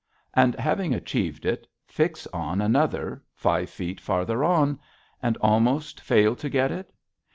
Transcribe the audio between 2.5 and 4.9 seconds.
another five feet farther on,